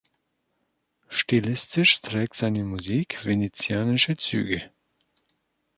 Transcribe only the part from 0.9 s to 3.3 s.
Stilistisch trägt seine Musik